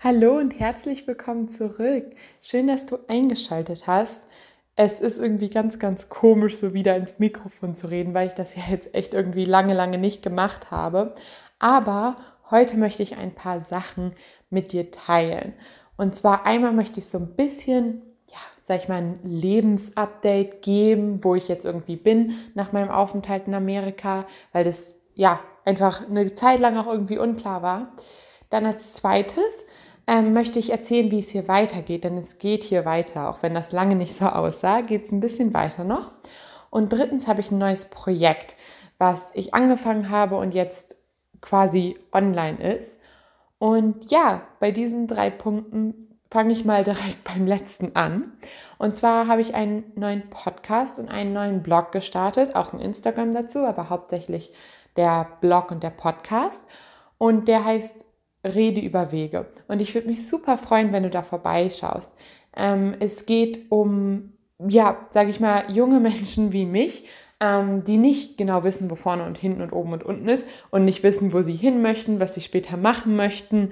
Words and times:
Hallo 0.00 0.36
und 0.36 0.60
herzlich 0.60 1.08
willkommen 1.08 1.48
zurück. 1.48 2.04
Schön, 2.40 2.68
dass 2.68 2.86
du 2.86 2.98
eingeschaltet 3.08 3.88
hast. 3.88 4.28
Es 4.76 5.00
ist 5.00 5.18
irgendwie 5.18 5.48
ganz, 5.48 5.80
ganz 5.80 6.08
komisch, 6.08 6.56
so 6.56 6.72
wieder 6.72 6.94
ins 6.94 7.18
Mikrofon 7.18 7.74
zu 7.74 7.90
reden, 7.90 8.14
weil 8.14 8.28
ich 8.28 8.34
das 8.34 8.54
ja 8.54 8.62
jetzt 8.70 8.94
echt 8.94 9.12
irgendwie 9.12 9.44
lange, 9.44 9.74
lange 9.74 9.98
nicht 9.98 10.22
gemacht 10.22 10.70
habe. 10.70 11.12
Aber 11.58 12.14
heute 12.48 12.76
möchte 12.76 13.02
ich 13.02 13.18
ein 13.18 13.34
paar 13.34 13.60
Sachen 13.60 14.12
mit 14.50 14.70
dir 14.70 14.92
teilen. 14.92 15.52
Und 15.96 16.14
zwar 16.14 16.46
einmal 16.46 16.72
möchte 16.72 17.00
ich 17.00 17.08
so 17.08 17.18
ein 17.18 17.34
bisschen, 17.34 18.02
ja, 18.30 18.38
sag 18.62 18.80
ich 18.80 18.88
mal, 18.88 19.02
ein 19.02 19.18
Lebensupdate 19.24 20.62
geben, 20.62 21.24
wo 21.24 21.34
ich 21.34 21.48
jetzt 21.48 21.66
irgendwie 21.66 21.96
bin 21.96 22.34
nach 22.54 22.70
meinem 22.70 22.90
Aufenthalt 22.90 23.48
in 23.48 23.54
Amerika, 23.54 24.26
weil 24.52 24.62
das 24.62 24.94
ja 25.16 25.40
einfach 25.64 26.08
eine 26.08 26.34
Zeit 26.34 26.60
lang 26.60 26.76
auch 26.76 26.86
irgendwie 26.86 27.18
unklar 27.18 27.62
war. 27.62 27.96
Dann 28.48 28.64
als 28.64 28.92
zweites 28.94 29.66
ähm, 30.08 30.32
möchte 30.32 30.58
ich 30.58 30.70
erzählen, 30.70 31.10
wie 31.10 31.18
es 31.18 31.28
hier 31.28 31.48
weitergeht, 31.48 32.02
denn 32.02 32.16
es 32.16 32.38
geht 32.38 32.64
hier 32.64 32.86
weiter, 32.86 33.28
auch 33.28 33.42
wenn 33.42 33.52
das 33.52 33.72
lange 33.72 33.94
nicht 33.94 34.14
so 34.14 34.24
aussah, 34.26 34.80
geht 34.80 35.04
es 35.04 35.12
ein 35.12 35.20
bisschen 35.20 35.52
weiter 35.52 35.84
noch. 35.84 36.12
Und 36.70 36.92
drittens 36.92 37.28
habe 37.28 37.40
ich 37.40 37.50
ein 37.50 37.58
neues 37.58 37.84
Projekt, 37.84 38.56
was 38.96 39.30
ich 39.34 39.54
angefangen 39.54 40.08
habe 40.08 40.36
und 40.36 40.54
jetzt 40.54 40.96
quasi 41.42 41.96
online 42.12 42.58
ist. 42.76 43.00
Und 43.58 44.10
ja, 44.10 44.42
bei 44.60 44.70
diesen 44.70 45.06
drei 45.06 45.28
Punkten 45.30 46.18
fange 46.30 46.54
ich 46.54 46.64
mal 46.64 46.84
direkt 46.84 47.22
beim 47.24 47.46
letzten 47.46 47.94
an. 47.94 48.32
Und 48.78 48.96
zwar 48.96 49.26
habe 49.26 49.42
ich 49.42 49.54
einen 49.54 49.92
neuen 49.94 50.30
Podcast 50.30 50.98
und 50.98 51.10
einen 51.10 51.34
neuen 51.34 51.62
Blog 51.62 51.92
gestartet, 51.92 52.56
auch 52.56 52.72
ein 52.72 52.80
Instagram 52.80 53.30
dazu, 53.32 53.58
aber 53.58 53.90
hauptsächlich 53.90 54.52
der 54.96 55.28
Blog 55.42 55.70
und 55.70 55.82
der 55.82 55.90
Podcast. 55.90 56.62
Und 57.18 57.46
der 57.46 57.64
heißt 57.64 58.07
Rede 58.44 58.80
über 58.80 59.12
Wege. 59.12 59.46
Und 59.66 59.82
ich 59.82 59.94
würde 59.94 60.08
mich 60.08 60.28
super 60.28 60.58
freuen, 60.58 60.92
wenn 60.92 61.02
du 61.02 61.10
da 61.10 61.22
vorbeischaust. 61.22 62.12
Ähm, 62.56 62.94
es 63.00 63.26
geht 63.26 63.70
um, 63.70 64.32
ja, 64.58 65.06
sage 65.10 65.30
ich 65.30 65.40
mal, 65.40 65.64
junge 65.70 66.00
Menschen 66.00 66.52
wie 66.52 66.66
mich, 66.66 67.04
ähm, 67.40 67.84
die 67.84 67.98
nicht 67.98 68.36
genau 68.36 68.64
wissen, 68.64 68.90
wo 68.90 68.94
vorne 68.94 69.24
und 69.24 69.38
hinten 69.38 69.62
und 69.62 69.72
oben 69.72 69.92
und 69.92 70.02
unten 70.02 70.28
ist 70.28 70.46
und 70.70 70.84
nicht 70.84 71.02
wissen, 71.02 71.32
wo 71.32 71.42
sie 71.42 71.54
hin 71.54 71.82
möchten, 71.82 72.20
was 72.20 72.34
sie 72.34 72.40
später 72.40 72.76
machen 72.76 73.16
möchten 73.16 73.70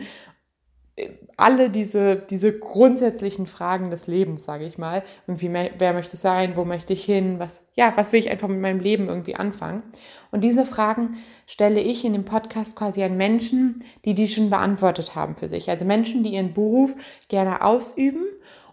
alle 1.37 1.69
diese, 1.69 2.17
diese 2.17 2.59
grundsätzlichen 2.59 3.47
Fragen 3.47 3.91
des 3.91 4.07
Lebens, 4.07 4.45
sage 4.45 4.65
ich 4.65 4.79
mal. 4.79 5.03
Irgendwie, 5.27 5.53
wer 5.79 5.93
möchte 5.93 6.15
ich 6.15 6.21
sein, 6.21 6.57
wo 6.57 6.65
möchte 6.65 6.95
ich 6.95 7.05
hin, 7.05 7.39
was, 7.39 7.63
ja, 7.75 7.93
was 7.97 8.13
will 8.13 8.21
ich 8.21 8.31
einfach 8.31 8.49
mit 8.49 8.61
meinem 8.61 8.81
Leben 8.81 9.09
irgendwie 9.09 9.37
anfangen? 9.37 9.83
Und 10.31 10.43
diese 10.43 10.65
Fragen 10.65 11.17
stelle 11.47 11.81
ich 11.81 12.05
in 12.05 12.15
dem 12.15 12.25
Podcast 12.25 12.77
quasi 12.77 13.03
an 13.03 13.17
Menschen, 13.17 13.85
die 14.07 14.15
die 14.15 14.29
schon 14.29 14.49
beantwortet 14.49 15.15
haben 15.15 15.37
für 15.37 15.49
sich. 15.49 15.69
Also 15.69 15.85
Menschen, 15.85 16.23
die 16.23 16.33
ihren 16.35 16.55
Beruf 16.55 16.95
gerne 17.29 17.63
ausüben 17.63 18.25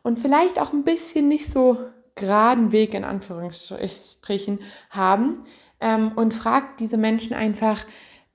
und 0.02 0.18
vielleicht 0.18 0.60
auch 0.60 0.72
ein 0.72 0.86
bisschen 0.86 1.28
nicht 1.28 1.48
so 1.48 1.78
geraden 2.16 2.72
Weg 2.72 2.94
in 2.94 3.04
Anführungsstrichen 3.04 4.60
haben 4.90 5.44
ähm, 5.82 6.14
und 6.16 6.34
fragt 6.34 6.80
diese 6.80 6.98
Menschen 6.98 7.34
einfach, 7.34 7.86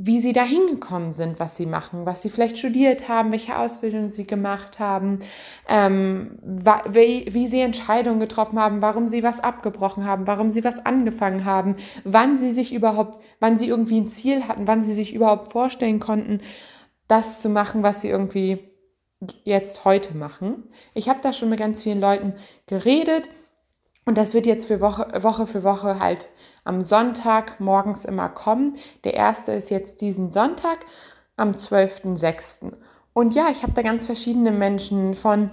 wie 0.01 0.21
sie 0.21 0.33
da 0.33 0.45
hingekommen 0.45 1.11
sind, 1.11 1.41
was 1.41 1.57
sie 1.57 1.67
machen, 1.67 2.07
was 2.07 2.23
sie 2.23 2.31
vielleicht 2.31 2.57
studiert 2.57 3.09
haben, 3.09 3.33
welche 3.33 3.59
Ausbildung 3.59 4.09
sie 4.09 4.29
gemacht 4.29 4.79
haben, 4.79 5.19
ähm, 5.69 6.39
wie, 6.41 7.27
wie 7.29 7.49
sie 7.49 7.61
Entscheidungen 7.61 8.21
getroffen 8.21 8.61
haben, 8.61 8.81
warum 8.81 9.09
sie 9.09 9.25
was 9.25 9.41
abgebrochen 9.41 10.07
haben, 10.07 10.29
warum 10.29 10.51
sie 10.51 10.63
was 10.63 10.87
angefangen 10.87 11.45
haben, 11.45 11.75
wann 12.05 12.39
sie 12.39 12.53
sich 12.53 12.73
überhaupt, 12.73 13.19
wann 13.41 13.59
sie 13.59 13.67
irgendwie 13.67 14.01
ein 14.01 14.07
Ziel 14.07 14.47
hatten, 14.47 14.69
wann 14.69 14.85
sie 14.85 14.95
sich 14.95 15.13
überhaupt 15.13 15.51
vorstellen 15.51 15.99
konnten, 15.99 16.43
das 17.09 17.43
zu 17.43 17.49
machen, 17.49 17.83
was 17.83 18.01
sie 18.01 18.09
irgendwie 18.09 18.61
jetzt 19.43 19.85
heute 19.85 20.17
machen. 20.17 20.63
Ich 20.95 21.09
habe 21.09 21.21
da 21.21 21.33
schon 21.33 21.49
mit 21.49 21.59
ganz 21.59 21.83
vielen 21.83 22.01
Leuten 22.01 22.35
geredet 22.67 23.29
und 24.09 24.17
das 24.17 24.33
wird 24.33 24.47
jetzt 24.47 24.67
für 24.67 24.81
Woche, 24.81 25.07
Woche 25.23 25.47
für 25.47 25.65
Woche 25.65 26.01
halt 26.01 26.31
am 26.65 26.81
Sonntag 26.81 27.61
morgens 27.61 28.07
immer 28.07 28.31
kommen. 28.31 28.75
Der 29.05 29.13
erste 29.13 29.53
ist 29.53 29.69
jetzt 29.69 30.01
diesen 30.01 30.33
Sonntag 30.33 30.79
am 31.37 31.51
12.06. 31.51 32.73
Und 33.13 33.35
ja, 33.35 33.51
ich 33.53 33.63
habe 33.65 33.75
da 33.75 33.83
ganz 33.83 34.07
verschiedene 34.07 34.51
Menschen 34.51 35.15
von 35.15 35.51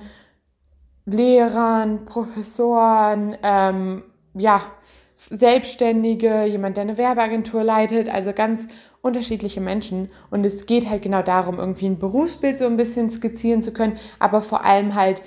Lehrern, 1.05 2.05
Professoren, 2.05 3.35
ähm, 3.43 4.03
ja, 4.33 4.61
Selbstständige, 5.17 6.45
jemand, 6.45 6.77
der 6.77 6.83
eine 6.83 6.97
Werbeagentur 6.97 7.61
leitet, 7.61 8.07
also 8.07 8.31
ganz 8.31 8.67
unterschiedliche 9.01 9.59
Menschen. 9.59 10.09
Und 10.29 10.45
es 10.45 10.66
geht 10.66 10.89
halt 10.89 11.01
genau 11.01 11.23
darum, 11.23 11.59
irgendwie 11.59 11.87
ein 11.87 11.99
Berufsbild 11.99 12.57
so 12.57 12.66
ein 12.66 12.77
bisschen 12.77 13.09
skizzieren 13.09 13.61
zu 13.61 13.73
können, 13.73 13.97
aber 14.17 14.41
vor 14.41 14.63
allem 14.63 14.95
halt 14.95 15.22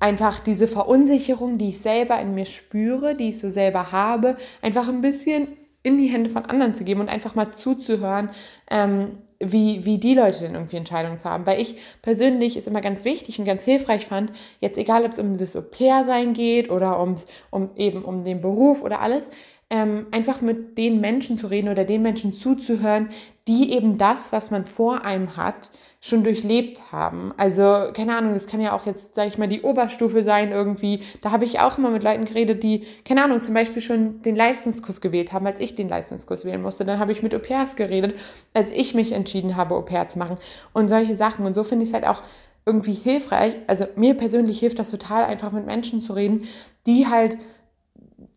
einfach 0.00 0.38
diese 0.38 0.66
Verunsicherung, 0.66 1.58
die 1.58 1.68
ich 1.68 1.78
selber 1.78 2.20
in 2.20 2.34
mir 2.34 2.46
spüre, 2.46 3.14
die 3.14 3.30
ich 3.30 3.38
so 3.38 3.48
selber 3.48 3.92
habe, 3.92 4.36
einfach 4.62 4.88
ein 4.88 5.00
bisschen 5.00 5.48
in 5.82 5.98
die 5.98 6.06
Hände 6.06 6.30
von 6.30 6.44
anderen 6.44 6.74
zu 6.74 6.82
geben 6.82 7.00
und 7.00 7.08
einfach 7.08 7.36
mal 7.36 7.52
zuzuhören, 7.52 8.30
ähm, 8.70 9.18
wie, 9.38 9.84
wie 9.84 9.98
die 9.98 10.14
Leute 10.14 10.40
denn 10.40 10.54
irgendwie 10.54 10.76
Entscheidungen 10.76 11.18
zu 11.18 11.30
haben. 11.30 11.46
Weil 11.46 11.60
ich 11.60 11.76
persönlich 12.02 12.56
es 12.56 12.66
immer 12.66 12.80
ganz 12.80 13.04
wichtig 13.04 13.38
und 13.38 13.44
ganz 13.44 13.62
hilfreich 13.62 14.06
fand, 14.06 14.32
jetzt 14.60 14.78
egal 14.78 15.04
ob 15.04 15.12
es 15.12 15.18
um 15.18 15.36
das 15.38 15.54
Au-pair-Sein 15.54 16.32
geht 16.32 16.70
oder 16.70 16.98
ums, 17.00 17.26
um 17.50 17.70
eben 17.76 18.02
um 18.02 18.24
den 18.24 18.40
Beruf 18.40 18.82
oder 18.82 19.00
alles, 19.00 19.30
ähm, 19.68 20.06
einfach 20.12 20.40
mit 20.40 20.78
den 20.78 21.00
Menschen 21.00 21.36
zu 21.36 21.48
reden 21.48 21.68
oder 21.68 21.84
den 21.84 22.02
Menschen 22.02 22.32
zuzuhören, 22.32 23.08
die 23.48 23.72
eben 23.72 23.98
das, 23.98 24.32
was 24.32 24.50
man 24.50 24.64
vor 24.64 25.04
einem 25.04 25.36
hat, 25.36 25.70
schon 26.00 26.22
durchlebt 26.22 26.92
haben. 26.92 27.32
Also, 27.36 27.90
keine 27.92 28.16
Ahnung, 28.16 28.34
das 28.34 28.46
kann 28.46 28.60
ja 28.60 28.72
auch 28.72 28.86
jetzt, 28.86 29.16
sage 29.16 29.28
ich 29.28 29.38
mal, 29.38 29.48
die 29.48 29.62
Oberstufe 29.62 30.22
sein 30.22 30.52
irgendwie. 30.52 31.00
Da 31.20 31.32
habe 31.32 31.44
ich 31.44 31.58
auch 31.58 31.78
immer 31.78 31.90
mit 31.90 32.04
Leuten 32.04 32.26
geredet, 32.26 32.62
die, 32.62 32.82
keine 33.04 33.24
Ahnung, 33.24 33.42
zum 33.42 33.54
Beispiel 33.54 33.82
schon 33.82 34.22
den 34.22 34.36
Leistungskurs 34.36 35.00
gewählt 35.00 35.32
haben, 35.32 35.46
als 35.46 35.58
ich 35.58 35.74
den 35.74 35.88
Leistungskurs 35.88 36.44
wählen 36.44 36.62
musste. 36.62 36.84
Dann 36.84 37.00
habe 37.00 37.10
ich 37.10 37.24
mit 37.24 37.34
Au-pairs 37.34 37.74
geredet, 37.74 38.14
als 38.54 38.70
ich 38.70 38.94
mich 38.94 39.10
entschieden 39.10 39.56
habe, 39.56 39.74
Au-pair 39.74 40.06
zu 40.06 40.20
machen. 40.20 40.38
Und 40.72 40.88
solche 40.88 41.16
Sachen. 41.16 41.44
Und 41.44 41.54
so 41.54 41.64
finde 41.64 41.82
ich 41.82 41.90
es 41.90 41.94
halt 41.94 42.06
auch 42.06 42.22
irgendwie 42.66 42.94
hilfreich. 42.94 43.56
Also, 43.66 43.86
mir 43.96 44.14
persönlich 44.14 44.60
hilft 44.60 44.78
das 44.78 44.92
total, 44.92 45.24
einfach 45.24 45.50
mit 45.50 45.66
Menschen 45.66 46.00
zu 46.00 46.12
reden, 46.12 46.44
die 46.86 47.08
halt 47.08 47.36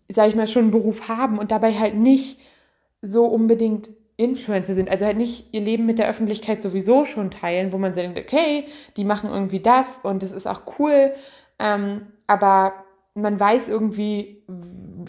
sage 0.09 0.29
ich 0.29 0.35
mal, 0.35 0.47
schon 0.47 0.63
einen 0.63 0.71
Beruf 0.71 1.07
haben 1.07 1.37
und 1.37 1.51
dabei 1.51 1.73
halt 1.73 1.95
nicht 1.95 2.39
so 3.01 3.25
unbedingt 3.25 3.89
Influencer 4.17 4.73
sind, 4.73 4.89
also 4.89 5.05
halt 5.05 5.17
nicht 5.17 5.53
ihr 5.53 5.61
Leben 5.61 5.85
mit 5.85 5.97
der 5.97 6.09
Öffentlichkeit 6.09 6.61
sowieso 6.61 7.05
schon 7.05 7.31
teilen, 7.31 7.71
wo 7.71 7.77
man 7.77 7.93
denkt, 7.93 8.19
okay, 8.19 8.65
die 8.97 9.05
machen 9.05 9.29
irgendwie 9.29 9.61
das 9.61 9.99
und 10.03 10.23
das 10.23 10.33
ist 10.33 10.45
auch 10.45 10.63
cool, 10.77 11.13
ähm, 11.57 12.07
aber 12.27 12.73
man 13.13 13.39
weiß 13.39 13.69
irgendwie 13.69 14.43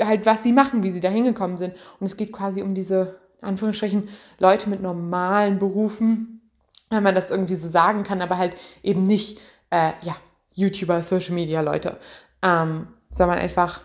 halt, 0.00 0.26
was 0.26 0.42
sie 0.42 0.52
machen, 0.52 0.82
wie 0.82 0.90
sie 0.90 1.00
da 1.00 1.08
hingekommen 1.08 1.56
sind. 1.56 1.74
Und 1.98 2.06
es 2.06 2.16
geht 2.16 2.32
quasi 2.32 2.62
um 2.62 2.74
diese, 2.74 3.18
Anführungsstrichen, 3.40 4.08
Leute 4.38 4.68
mit 4.68 4.82
normalen 4.82 5.58
Berufen, 5.58 6.50
wenn 6.90 7.02
man 7.02 7.14
das 7.14 7.30
irgendwie 7.30 7.54
so 7.54 7.68
sagen 7.68 8.02
kann, 8.02 8.20
aber 8.22 8.36
halt 8.36 8.56
eben 8.82 9.06
nicht, 9.06 9.40
äh, 9.70 9.92
ja, 10.02 10.16
YouTuber, 10.52 11.02
Social 11.02 11.34
Media 11.34 11.60
Leute, 11.60 11.98
ähm, 12.42 12.88
sondern 13.10 13.38
einfach, 13.38 13.80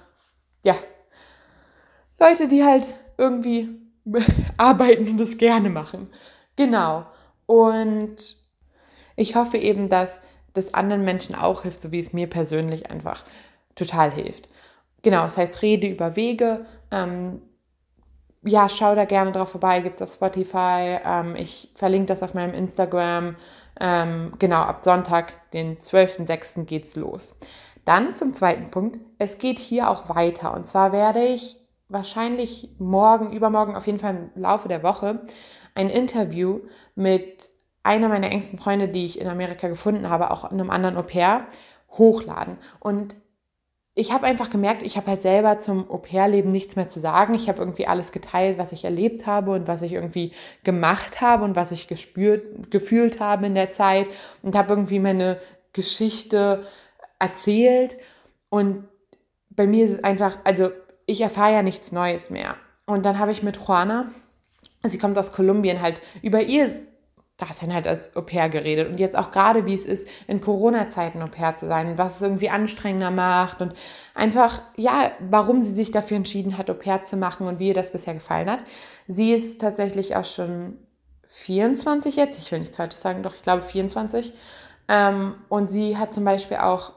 ja, 0.65 0.75
Leute, 2.19 2.47
die 2.47 2.63
halt 2.63 2.85
irgendwie 3.17 3.69
arbeiten 4.57 5.07
und 5.09 5.17
das 5.17 5.37
gerne 5.37 5.69
machen. 5.69 6.09
Genau. 6.55 7.05
Und 7.45 8.37
ich 9.15 9.35
hoffe 9.35 9.57
eben, 9.57 9.89
dass 9.89 10.21
das 10.53 10.73
anderen 10.73 11.03
Menschen 11.03 11.35
auch 11.35 11.63
hilft, 11.63 11.81
so 11.81 11.91
wie 11.91 11.99
es 11.99 12.13
mir 12.13 12.27
persönlich 12.27 12.89
einfach 12.89 13.23
total 13.75 14.11
hilft. 14.11 14.47
Genau, 15.01 15.23
das 15.23 15.37
heißt, 15.37 15.61
rede 15.61 15.87
über 15.87 16.15
Wege. 16.15 16.65
Ähm, 16.91 17.41
ja, 18.43 18.69
schau 18.69 18.95
da 18.95 19.05
gerne 19.05 19.31
drauf 19.31 19.49
vorbei, 19.49 19.81
gibt 19.81 19.95
es 19.95 20.01
auf 20.01 20.13
Spotify. 20.13 20.99
Ähm, 21.03 21.35
ich 21.35 21.71
verlinke 21.75 22.07
das 22.07 22.23
auf 22.23 22.33
meinem 22.33 22.53
Instagram. 22.53 23.35
Ähm, 23.79 24.33
genau, 24.39 24.61
ab 24.61 24.83
Sonntag, 24.83 25.51
den 25.51 25.77
12.06. 25.77 26.63
geht's 26.65 26.95
los. 26.95 27.35
Dann 27.83 28.15
zum 28.15 28.33
zweiten 28.33 28.71
Punkt. 28.71 28.99
Es 29.19 29.37
geht 29.37 29.59
hier 29.59 29.89
auch 29.89 30.09
weiter. 30.15 30.53
Und 30.53 30.65
zwar 30.65 30.91
werde 30.91 31.23
ich 31.23 31.57
wahrscheinlich 31.87 32.69
morgen, 32.79 33.31
übermorgen, 33.31 33.75
auf 33.75 33.85
jeden 33.85 33.99
Fall 33.99 34.29
im 34.35 34.41
Laufe 34.41 34.67
der 34.67 34.83
Woche 34.83 35.21
ein 35.75 35.89
Interview 35.89 36.61
mit 36.95 37.49
einer 37.83 38.09
meiner 38.09 38.31
engsten 38.31 38.57
Freunde, 38.57 38.87
die 38.87 39.05
ich 39.05 39.19
in 39.19 39.27
Amerika 39.27 39.67
gefunden 39.67 40.09
habe, 40.09 40.31
auch 40.31 40.51
in 40.51 40.59
einem 40.59 40.71
anderen 40.71 40.97
Au 40.97 41.03
pair, 41.03 41.45
hochladen. 41.91 42.57
Und 42.79 43.15
ich 43.93 44.11
habe 44.11 44.25
einfach 44.25 44.49
gemerkt, 44.49 44.83
ich 44.83 44.97
habe 44.97 45.07
halt 45.07 45.21
selber 45.21 45.57
zum 45.57 45.89
Au-pair-Leben 45.89 46.49
nichts 46.49 46.75
mehr 46.75 46.87
zu 46.87 46.99
sagen. 46.99 47.33
Ich 47.33 47.47
habe 47.47 47.59
irgendwie 47.59 47.87
alles 47.87 48.11
geteilt, 48.11 48.57
was 48.57 48.73
ich 48.73 48.83
erlebt 48.83 49.25
habe 49.25 49.51
und 49.51 49.67
was 49.67 49.81
ich 49.83 49.93
irgendwie 49.93 50.33
gemacht 50.63 51.21
habe 51.21 51.45
und 51.45 51.55
was 51.55 51.71
ich 51.71 51.87
gespürt, 51.87 52.71
gefühlt 52.71 53.21
habe 53.21 53.45
in 53.45 53.55
der 53.55 53.71
Zeit 53.71 54.09
und 54.41 54.55
habe 54.55 54.73
irgendwie 54.73 54.99
meine 54.99 55.39
Geschichte 55.71 56.65
erzählt. 57.19 57.97
Und 58.49 58.85
bei 59.49 59.65
mir 59.65 59.85
ist 59.85 59.91
es 59.91 60.03
einfach, 60.03 60.39
also 60.43 60.71
ich 61.05 61.21
erfahre 61.21 61.53
ja 61.53 61.61
nichts 61.61 61.91
Neues 61.91 62.29
mehr. 62.29 62.55
Und 62.85 63.05
dann 63.05 63.19
habe 63.19 63.31
ich 63.31 63.43
mit 63.43 63.57
Juana, 63.57 64.05
sie 64.83 64.97
kommt 64.97 65.17
aus 65.17 65.31
Kolumbien, 65.31 65.81
halt 65.81 66.01
über 66.21 66.41
ihr 66.41 66.85
da 67.37 67.47
dann 67.59 67.73
halt 67.73 67.85
als 67.85 68.15
Au 68.15 68.21
pair 68.21 68.47
geredet. 68.49 68.89
Und 68.89 68.99
jetzt 68.99 69.17
auch 69.17 69.29
gerade, 69.29 69.65
wie 69.65 69.73
es 69.73 69.85
ist, 69.85 70.07
in 70.27 70.39
Corona-Zeiten 70.39 71.21
Au 71.21 71.27
pair 71.27 71.55
zu 71.55 71.67
sein 71.67 71.87
und 71.91 71.97
was 71.97 72.15
es 72.15 72.21
irgendwie 72.21 72.49
anstrengender 72.49 73.11
macht 73.11 73.61
und 73.61 73.73
einfach, 74.13 74.61
ja, 74.77 75.11
warum 75.19 75.61
sie 75.61 75.73
sich 75.73 75.91
dafür 75.91 76.17
entschieden 76.17 76.57
hat, 76.57 76.69
Au 76.69 76.73
pair 76.73 77.03
zu 77.03 77.17
machen 77.17 77.47
und 77.47 77.59
wie 77.59 77.69
ihr 77.69 77.73
das 77.73 77.91
bisher 77.91 78.13
gefallen 78.13 78.49
hat. 78.49 78.63
Sie 79.07 79.33
ist 79.33 79.59
tatsächlich 79.59 80.15
auch 80.15 80.23
schon 80.23 80.77
24 81.27 82.15
jetzt, 82.15 82.39
ich 82.39 82.51
will 82.51 82.59
nichts 82.59 82.77
Falsches 82.77 83.01
sagen, 83.01 83.21
doch 83.21 83.35
ich 83.35 83.41
glaube 83.41 83.63
24. 83.63 84.31
Ähm, 84.87 85.35
und 85.49 85.69
sie 85.69 85.97
hat 85.97 86.13
zum 86.13 86.23
Beispiel 86.23 86.57
auch 86.57 86.93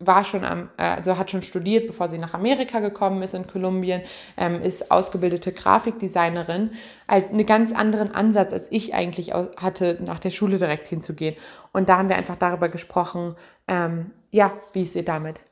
war 0.00 0.24
schon 0.24 0.44
am, 0.44 0.70
äh, 0.78 0.82
also 0.82 1.18
hat 1.18 1.30
schon 1.30 1.42
studiert, 1.42 1.86
bevor 1.86 2.08
sie 2.08 2.18
nach 2.18 2.34
Amerika 2.34 2.80
gekommen 2.80 3.22
ist 3.22 3.34
in 3.34 3.46
Kolumbien, 3.46 4.02
ähm, 4.36 4.60
ist 4.62 4.90
ausgebildete 4.90 5.52
Grafikdesignerin, 5.52 6.70
halt 7.06 7.30
einen 7.30 7.46
ganz 7.46 7.72
anderen 7.72 8.14
Ansatz, 8.14 8.52
als 8.52 8.66
ich 8.70 8.94
eigentlich 8.94 9.32
hatte, 9.32 9.98
nach 10.00 10.18
der 10.18 10.30
Schule 10.30 10.58
direkt 10.58 10.88
hinzugehen. 10.88 11.36
Und 11.72 11.88
da 11.88 11.98
haben 11.98 12.08
wir 12.08 12.16
einfach 12.16 12.36
darüber 12.36 12.70
gesprochen, 12.70 13.34
ähm, 13.68 14.10
ja, 14.30 14.54
wie 14.72 14.82
es 14.82 14.96
ihr 14.96 15.04
damit 15.04 15.42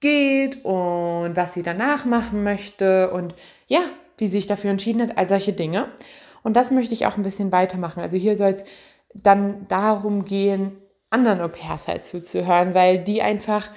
geht 0.00 0.64
und 0.64 1.32
was 1.34 1.54
sie 1.54 1.62
danach 1.62 2.04
machen 2.04 2.44
möchte 2.44 3.10
und 3.10 3.34
ja, 3.66 3.80
wie 4.16 4.26
sie 4.26 4.38
sich 4.38 4.46
dafür 4.46 4.70
entschieden 4.70 5.02
hat, 5.02 5.18
all 5.18 5.28
solche 5.28 5.52
Dinge. 5.52 5.88
Und 6.44 6.56
das 6.56 6.70
möchte 6.70 6.94
ich 6.94 7.06
auch 7.06 7.16
ein 7.16 7.24
bisschen 7.24 7.50
weitermachen. 7.50 8.00
Also 8.00 8.16
hier 8.16 8.36
soll 8.36 8.50
es 8.50 8.64
dann 9.14 9.66
darum 9.68 10.24
gehen, 10.24 10.76
anderen 11.10 11.40
Au-pairs 11.40 11.88
halt 11.88 12.04
zuzuhören, 12.04 12.74
weil 12.74 12.98
die 12.98 13.22
einfach 13.22 13.70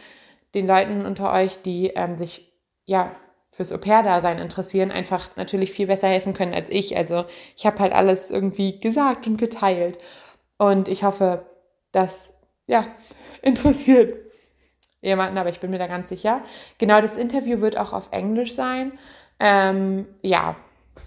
den 0.53 0.67
Leuten 0.67 1.05
unter 1.05 1.31
euch, 1.33 1.61
die 1.61 1.87
ähm, 1.87 2.17
sich 2.17 2.51
ja 2.85 3.11
fürs 3.51 3.71
Au-pair-Dasein 3.71 4.39
interessieren, 4.39 4.91
einfach 4.91 5.29
natürlich 5.35 5.71
viel 5.71 5.87
besser 5.87 6.07
helfen 6.07 6.33
können 6.33 6.53
als 6.53 6.69
ich. 6.69 6.97
Also 6.97 7.25
ich 7.55 7.65
habe 7.65 7.79
halt 7.79 7.93
alles 7.93 8.29
irgendwie 8.29 8.79
gesagt 8.79 9.27
und 9.27 9.37
geteilt. 9.37 9.97
Und 10.57 10.87
ich 10.87 11.03
hoffe, 11.03 11.45
das 11.91 12.33
ja, 12.67 12.87
interessiert 13.41 14.15
jemanden, 15.01 15.37
aber 15.37 15.49
ich 15.49 15.59
bin 15.59 15.71
mir 15.71 15.79
da 15.79 15.87
ganz 15.87 16.09
sicher. 16.09 16.43
Genau, 16.77 17.01
das 17.01 17.17
Interview 17.17 17.61
wird 17.61 17.77
auch 17.77 17.91
auf 17.91 18.09
Englisch 18.11 18.53
sein. 18.53 18.93
Ähm, 19.39 20.07
ja, 20.21 20.55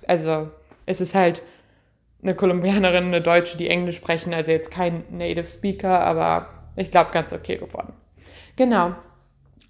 also 0.07 0.51
es 0.87 1.01
ist 1.01 1.15
halt 1.15 1.43
eine 2.25 2.35
Kolumbianerin, 2.35 3.05
eine 3.05 3.21
Deutsche, 3.21 3.57
die 3.57 3.69
Englisch 3.69 3.97
sprechen, 3.97 4.35
also 4.35 4.51
jetzt 4.51 4.71
kein 4.71 5.05
Native 5.11 5.45
Speaker, 5.45 6.01
aber 6.01 6.49
ich 6.75 6.91
glaube 6.91 7.13
ganz 7.13 7.33
okay 7.33 7.59
geworden. 7.59 7.93
Genau. 8.57 8.95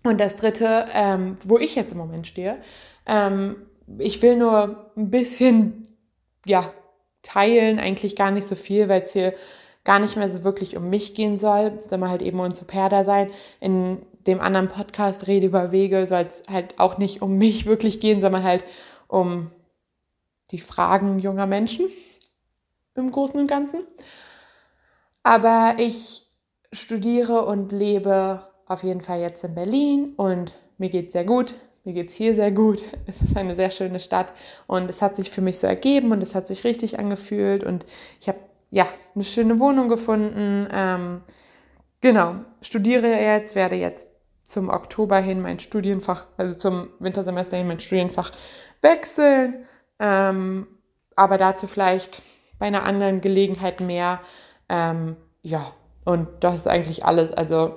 Und 0.05 0.21
das 0.21 0.37
dritte, 0.37 0.87
ähm, 0.93 1.37
wo 1.45 1.59
ich 1.59 1.75
jetzt 1.75 1.93
im 1.93 1.99
Moment 1.99 2.27
stehe, 2.27 2.59
ähm, 3.07 3.57
ich 3.99 4.23
will 4.23 4.37
nur 4.37 4.93
ein 4.97 5.11
bisschen, 5.11 5.89
ja, 6.47 6.71
teilen, 7.23 7.79
eigentlich 7.79 8.17
gar 8.17 8.31
nicht 8.31 8.47
so 8.47 8.55
viel, 8.55 8.89
weil 8.89 9.01
es 9.01 9.13
hier 9.13 9.35
gar 9.83 9.99
nicht 9.99 10.17
mehr 10.17 10.29
so 10.29 10.45
wirklich 10.45 10.77
um 10.77 10.89
mich 10.91 11.15
gehen 11.15 11.37
soll, 11.37 11.83
sondern 11.87 12.11
halt 12.11 12.23
eben 12.23 12.39
um 12.39 12.53
Superda 12.53 13.03
sein. 13.03 13.31
In 13.61 14.03
dem 14.27 14.41
anderen 14.41 14.69
Podcast 14.69 15.27
Rede 15.27 15.47
über 15.47 15.73
Wege 15.73 16.07
soll 16.07 16.23
es 16.23 16.43
halt 16.51 16.79
auch 16.79 16.99
nicht 16.99 17.23
um 17.23 17.37
mich 17.37 17.67
wirklich 17.67 18.01
gehen, 18.01 18.21
sondern 18.21 18.45
halt 18.45 18.65
um 19.09 19.51
die 20.51 20.61
Fragen 20.61 21.19
junger 21.19 21.47
Menschen 21.47 21.87
im 22.95 23.11
Großen 23.11 23.39
und 23.41 23.47
Ganzen. 23.47 23.87
Aber 25.23 25.77
ich 25.79 26.27
studiere 26.73 27.45
und 27.47 27.73
lebe 27.73 28.47
auf 28.67 28.83
jeden 28.83 29.01
Fall 29.01 29.21
jetzt 29.21 29.45
in 29.45 29.55
Berlin 29.55 30.15
und 30.17 30.55
mir 30.79 30.91
geht 30.91 31.09
es 31.09 31.13
sehr 31.13 31.25
gut. 31.25 31.55
Mir 31.85 31.93
geht 31.93 32.09
es 32.09 32.15
hier 32.15 32.35
sehr 32.35 32.51
gut. 32.51 32.83
Es 33.07 33.21
ist 33.21 33.37
eine 33.37 33.55
sehr 33.55 33.71
schöne 33.71 34.01
Stadt 34.01 34.33
und 34.67 34.89
es 34.89 35.03
hat 35.03 35.17
sich 35.17 35.31
für 35.31 35.43
mich 35.43 35.59
so 35.59 35.67
ergeben 35.67 36.13
und 36.13 36.23
es 36.23 36.35
hat 36.35 36.47
sich 36.47 36.65
richtig 36.65 36.99
angefühlt 36.99 37.65
und 37.65 37.85
ich 38.21 38.29
habe 38.29 38.39
ja 38.71 38.87
eine 39.15 39.25
schöne 39.25 39.61
Wohnung 39.61 39.89
gefunden. 39.89 40.69
Ähm, 40.73 41.21
genau, 42.01 42.37
studiere 42.61 43.09
jetzt, 43.09 43.55
werde 43.55 43.77
jetzt 43.77 44.09
zum 44.45 44.69
Oktober 44.69 45.19
hin 45.19 45.41
mein 45.41 45.59
Studienfach, 45.59 46.27
also 46.37 46.55
zum 46.55 46.91
Wintersemester 46.99 47.57
hin 47.57 47.69
mein 47.69 47.81
Studienfach 47.81 48.33
wechseln. 48.81 49.65
Ähm, 49.99 50.67
aber 51.17 51.39
dazu 51.39 51.67
vielleicht 51.67 52.23
bei 52.65 52.69
einer 52.69 52.85
anderen 52.85 53.21
Gelegenheit 53.21 53.83
mehr. 53.83 54.21
Ähm, 54.71 55.17
ja, 55.43 55.71
und 56.07 56.29
das 56.41 56.61
ist 56.61 56.67
eigentlich 56.67 57.05
alles. 57.05 57.31
Also 57.31 57.75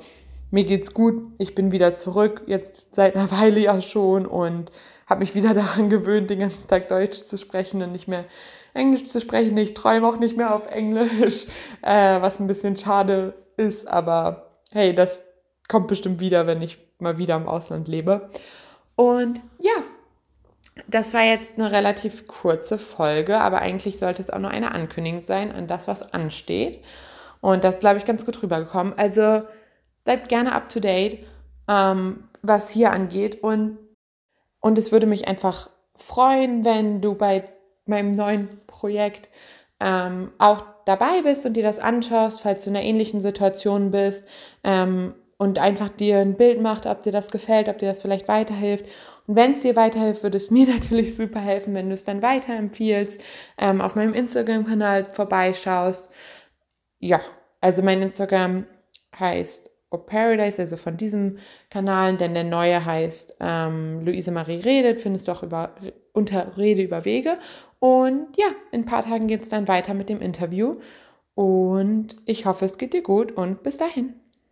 mir 0.50 0.64
geht's 0.64 0.94
gut. 0.94 1.26
Ich 1.40 1.56
bin 1.56 1.74
wieder 1.74 1.94
zurück, 1.94 2.44
jetzt 2.46 2.96
seit 2.96 3.18
einer 3.18 3.30
Weile 3.38 3.60
ja 3.60 3.82
schon 3.82 4.26
und 4.26 4.72
habe 5.06 5.20
mich 5.20 5.36
wieder 5.36 5.54
daran 5.54 5.90
gewöhnt, 5.90 6.30
den 6.30 6.40
ganzen 6.40 6.70
Tag 6.70 6.88
Deutsch 6.88 7.18
zu 7.18 7.38
sprechen 7.38 7.84
und 7.84 7.92
nicht 7.92 8.08
mehr 8.08 8.24
Englisch 8.74 9.10
zu 9.10 9.20
sprechen. 9.20 9.58
Ich 9.58 9.74
träume 9.74 10.08
auch 10.08 10.20
nicht 10.20 10.38
mehr 10.38 10.56
auf 10.56 10.68
Englisch, 10.68 11.48
äh, 11.82 12.22
was 12.22 12.40
ein 12.40 12.48
bisschen 12.48 12.78
schade 12.78 13.34
ist, 13.58 13.90
aber 13.90 14.54
hey, 14.72 14.96
das 14.96 15.22
kommt 15.68 15.90
bestimmt 15.90 16.22
wieder, 16.22 16.48
wenn 16.48 16.62
ich 16.62 16.78
mal 17.00 17.18
wieder 17.18 17.36
im 17.36 17.50
Ausland 17.50 17.90
lebe. 17.90 18.30
Und 18.96 19.42
ja, 19.60 19.84
das 20.88 21.14
war 21.14 21.24
jetzt 21.24 21.52
eine 21.58 21.72
relativ 21.72 22.28
kurze 22.28 22.78
Folge, 22.78 23.40
aber 23.40 23.60
eigentlich 23.60 23.98
sollte 23.98 24.22
es 24.22 24.30
auch 24.30 24.40
nur 24.40 24.52
eine 24.52 24.72
Ankündigung 24.72 25.22
sein 25.22 25.52
an 25.52 25.68
das, 25.68 25.88
was 25.88 26.14
ansteht. 26.14 26.84
Und 27.42 27.64
das, 27.64 27.80
glaube 27.80 27.98
ich, 27.98 28.06
ganz 28.06 28.26
gut 28.26 28.42
rübergekommen. 28.42 28.94
Also 28.98 29.44
bleibt 30.04 30.30
gerne 30.30 30.54
up 30.54 30.70
to 30.70 30.80
date, 30.80 31.20
ähm, 31.68 32.30
was 32.42 32.70
hier 32.70 32.92
angeht. 32.92 33.44
Und, 33.44 33.78
und 34.60 34.78
es 34.78 34.92
würde 34.92 35.08
mich 35.08 35.28
einfach 35.28 35.70
freuen, 35.96 36.66
wenn 36.66 37.02
du 37.02 37.16
bei 37.16 37.44
meinem 37.86 38.14
neuen 38.16 38.50
Projekt 38.68 39.30
ähm, 39.80 40.32
auch 40.38 40.64
dabei 40.86 41.22
bist 41.24 41.46
und 41.46 41.54
dir 41.54 41.64
das 41.64 41.80
anschaust, 41.80 42.42
falls 42.42 42.64
du 42.64 42.70
in 42.70 42.78
einer 42.78 42.86
ähnlichen 42.86 43.22
Situation 43.22 43.92
bist. 43.92 44.28
Ähm, 44.64 45.14
und 45.38 45.60
einfach 45.60 45.90
dir 45.90 46.18
ein 46.20 46.36
Bild 46.36 46.62
macht, 46.62 46.86
ob 46.86 47.04
dir 47.04 47.12
das 47.12 47.30
gefällt, 47.30 47.70
ob 47.70 47.78
dir 47.78 47.88
das 47.88 48.00
vielleicht 48.00 48.28
weiterhilft. 48.28 48.86
Und 49.28 49.36
wenn 49.36 49.52
es 49.52 49.62
dir 49.62 49.76
weiterhilft, 49.76 50.24
würde 50.24 50.38
es 50.38 50.52
mir 50.52 50.68
natürlich 50.68 51.16
super 51.16 51.40
helfen, 51.40 51.76
wenn 51.76 51.90
du 51.90 51.94
es 51.94 52.06
dann 52.06 52.22
weiterempfiehlst, 52.22 53.24
ähm, 53.58 53.82
auf 53.82 53.96
meinem 53.96 54.14
Instagram-Kanal 54.14 55.06
vorbeischaust. 55.12 56.10
Ja, 57.00 57.22
also 57.62 57.84
mein 57.84 58.02
Instagram 58.02 58.66
heißt 59.18 59.72
O 59.90 59.98
Paradise, 59.98 60.62
also 60.62 60.76
von 60.76 60.98
diesem 60.98 61.38
Kanal, 61.70 62.18
denn 62.18 62.34
der 62.34 62.44
neue 62.44 62.84
heißt 62.84 63.38
ähm, 63.40 64.04
Luise 64.04 64.32
Marie 64.32 64.60
redet, 64.60 65.00
findest 65.00 65.28
du 65.28 65.32
auch 65.32 65.44
über, 65.44 65.76
unter 66.12 66.58
Rede 66.58 66.82
über 66.82 67.06
Wege. 67.06 67.38
Und 67.80 68.28
ja, 68.38 68.48
in 68.72 68.82
ein 68.82 68.86
paar 68.86 69.04
Tagen 69.04 69.28
geht 69.28 69.44
es 69.44 69.50
dann 69.50 69.68
weiter 69.68 69.94
mit 69.94 70.10
dem 70.10 70.20
Interview. 70.20 70.76
Und 71.36 72.18
ich 72.26 72.46
hoffe, 72.46 72.66
es 72.66 72.78
geht 72.78 72.94
dir 72.94 73.04
gut 73.04 73.32
und 73.32 73.64
bis 73.64 73.78
dahin. 73.78 74.16